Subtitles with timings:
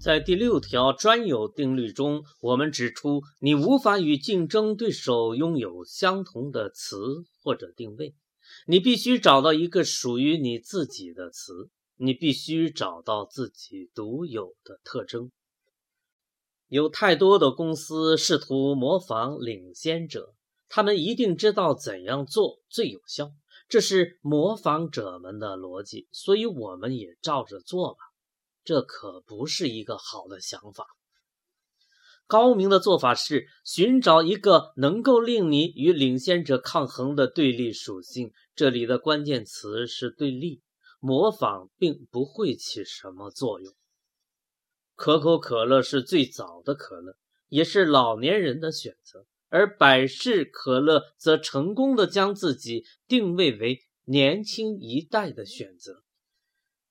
[0.00, 8.14] 在第六条专有定律中，我们指出，你无法与竞争对手拥有相同的词或者定位。
[8.68, 15.32] 你必须找到一个属于你自己的词，你必须找到自己独有的特征。
[16.68, 20.32] 有太多的公司试图模仿领先者，
[20.68, 23.32] 他们一定知道怎样做最有效，
[23.68, 27.98] 这是模仿者们的逻辑，所以我们也照着做吧。
[28.64, 30.86] 这可不是一个好的想法。
[32.26, 38.32] 高明的做法是寻找一个能够令你与领先者抗衡的对立属性。
[38.54, 40.62] 这里的关键词是对立。
[41.00, 43.72] 模仿并不会起什么作用。
[44.96, 56.02] 可口可乐是最早的可乐，也是老年人的选择，而百事可乐则成功的将自己定位为年轻一代的选择。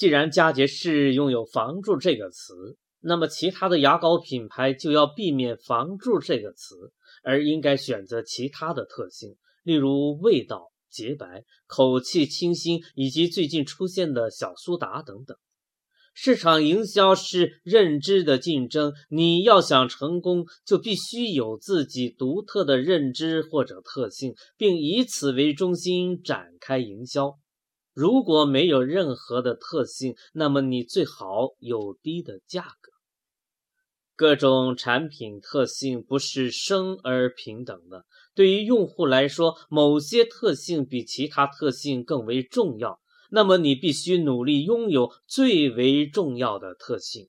[0.00, 2.78] 既然佳洁士拥有“防蛀”这个词。
[3.00, 6.74] 那么，其他的牙膏品牌就要避免“防蛀”这个词，
[7.22, 15.36] 而应该选择其他的特性，例如味道洁白、口气清新，以及最近出现的小苏打等等。
[16.14, 27.38] 市场营销是认知的竞争，你要想成功，就必须有自己独特的认知或者特性，并以此为中心展开营销。
[27.92, 32.92] 如果没有任何的特性，那么你最好有低的价格。
[34.14, 38.04] 各种产品特性不是生而平等的。
[38.34, 47.28] 对于用户来说，某些特性比其他特性更为重要，那么你必须努力拥有最为重要的特性。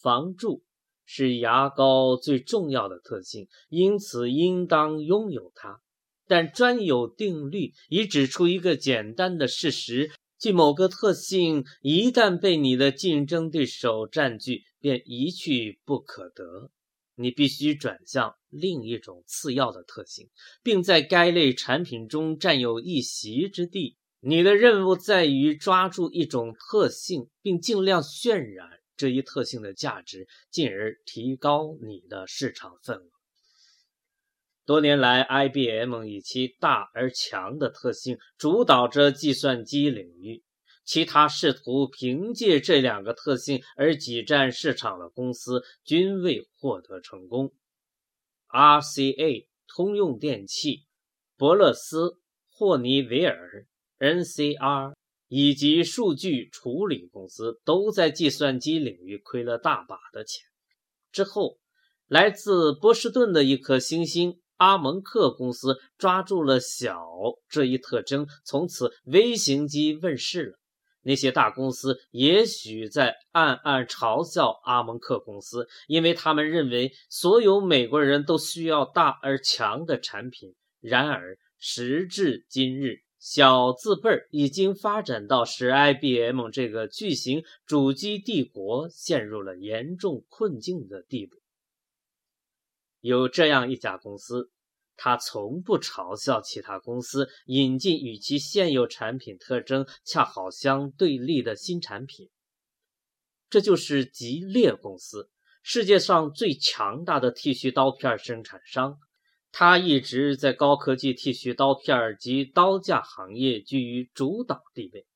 [0.00, 0.62] 防蛀
[1.04, 5.80] 是牙膏最重要的特性，因此应当拥有它。
[6.26, 16.70] 但专有定律已指出一个简单的事实，即某个特性一旦被你的竞争对手占据，便一去不可得。
[17.16, 20.28] 你必须转向另一种次要的特性，
[20.64, 23.96] 并在该类产品中占有一席之地。
[24.20, 33.13] 你的任务在于抓住一种特性，并尽量渲染这一特性的价值，进而提高你的市场份额。
[34.66, 40.42] 多年来，IBM 以其大而强的特性主导着计算机领域，
[40.84, 47.52] 其他试图凭借这两个特性而挤占市场的公司均未获得成功。
[48.48, 50.86] RCA、通用电气、
[51.36, 53.66] 伯乐斯、霍尼韦尔、
[53.98, 54.94] NCR
[55.28, 60.42] 以及数据处理公司都在计算机领域亏了大把的钱。
[61.12, 61.58] 之后，
[62.06, 64.40] 来自波士顿的一颗星星。
[64.56, 67.06] 阿蒙克公司抓住了“小”
[67.48, 70.58] 这一特征，从此微型机问世了。
[71.06, 80.54] 那些大公司也许在暗暗嘲笑阿蒙克公司，因为他们认为所有美国人都需要大而强的产品。
[80.80, 91.36] 然而，时至今日，小字辈已经发展到使 IBM 这个巨型主机帝国陷入了严重困境的地步。
[93.04, 94.50] 有这样一家公司，
[94.96, 102.30] 他从不嘲笑其他公司引进与其现有产品特征恰好相对立的新产品。
[103.50, 105.28] 这就是吉列公司，
[105.62, 108.96] 世界上最强大的剃须刀片生产商。
[109.52, 115.06] 它一直在高科技剃须刀片及刀架行业居于主导地位。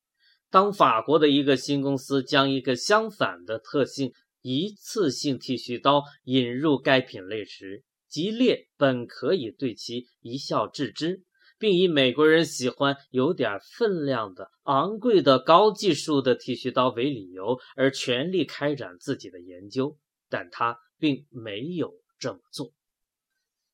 [0.51, 11.23] 当法国的一个新公司将一个相反的特性，一次性剃须刀引入该品类时，吉列本可以对其一笑置之，
[11.57, 19.97] 并以美国人喜欢有点分量的昂贵的高技术的剃须刀为理由而全力开展自己的研究，
[20.29, 22.71] 但他并没有这么做。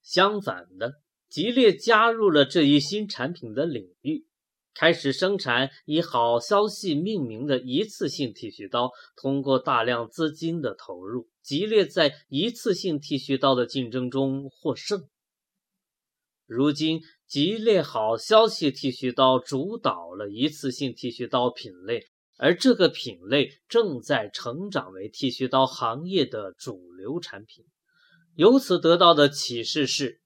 [0.01, 0.93] 相反的，
[1.29, 4.25] 吉列加入了这一新产品的领域。
[4.75, 8.91] 开始生产以“好消息”命名的一次性剃须刀。
[9.15, 15.07] 通过大量资金的投入，吉列在一次性剃须刀的竞争中获胜。
[16.45, 22.05] 如今，吉列“好消息”剃须刀主导了一次性剃须刀品类，
[22.37, 27.65] 而这个品类正在成长为剃须刀行业的主流产品。
[28.35, 30.19] 由此得到的启示是，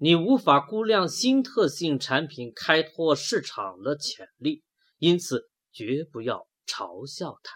[0.00, 4.62] 你无法估量新特性产品开拓市场的潜力，
[4.98, 7.54] 因此绝不要嘲笑它。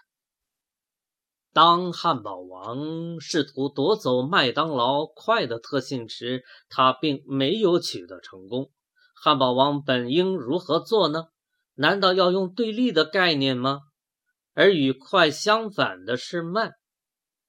[1.52, 8.70] 当汉堡王试图夺走麦当劳快的特性时，他并没有取得成功。
[9.14, 11.24] 汉堡王本应如何做呢？
[11.74, 13.80] 难道要用对立的概念吗？
[14.54, 16.72] 而与快相反的是慢，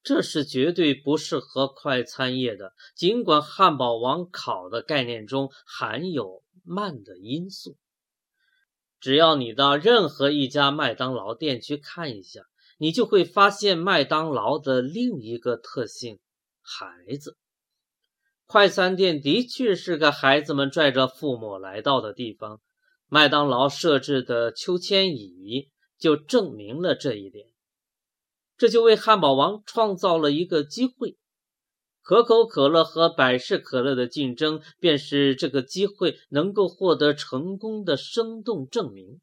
[0.03, 2.73] 这是绝对不适合快餐业的。
[2.95, 7.77] 尽管汉堡王烤的概念中含有慢的因素，
[8.99, 12.41] 只要你到任何一家麦当劳店去看一下。
[12.81, 16.17] 你就会发现麦当劳的另一个特性：
[16.61, 17.35] 孩子。
[18.45, 22.61] 快餐店的确是个孩子们拽着父母来到的地方。
[23.09, 27.48] 麦当劳设置的秋千椅就证明了这一点。
[28.59, 31.17] 这就为汉堡王创造了一个机会。
[32.01, 39.21] 可口可乐和百事可乐的竞争，便是这个机会能够获得成功的生动证明。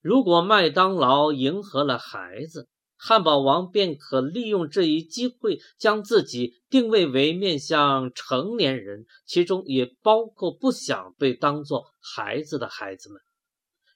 [0.00, 13.20] 如果麦当劳迎合了孩子，汉堡王便可利用这一机会，将自己定位为面向成年人，其中也包括不想被当作孩子的孩子们，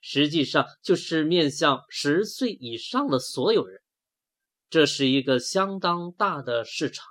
[0.01, 3.82] 实际上就是面向十岁以上的所有人。
[4.73, 7.05] 这是一个相当大的市场。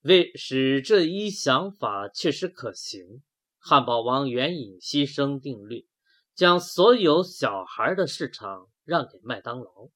[0.00, 3.22] 为使这一想法确实可行，
[3.58, 5.86] 汉堡王援引牺牲定律。
[6.34, 9.90] 将所有小孩的市场让给麦当劳，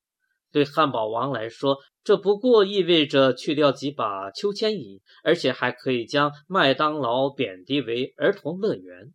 [0.52, 9.14] 对汉堡王来说，这不过意味着去掉几把秋千椅，而且还可以将麦当劳贬低为儿童乐园。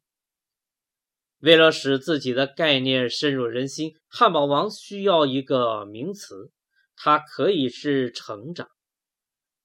[1.42, 6.50] 为了使自己的概念深入人心，汉堡王需要一个名词，
[6.98, 8.68] 它可以是成长。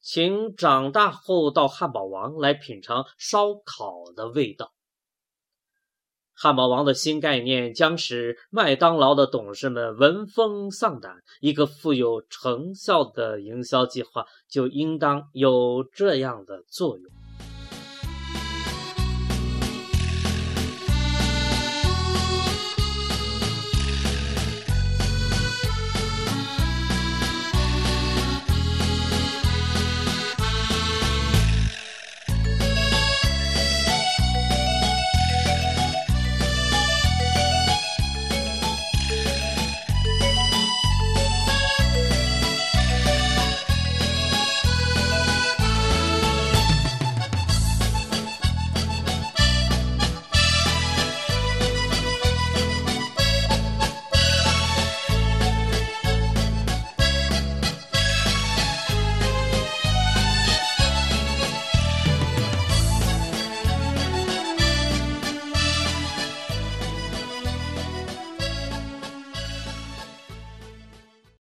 [0.01, 4.73] 请长大后到汉堡王来品尝烧烤的味道。
[6.35, 11.23] 汉堡王的新概念将使麦当劳的董事们闻风丧胆。
[11.41, 17.22] 一个富有成效的营销计划就应当有这样的作用。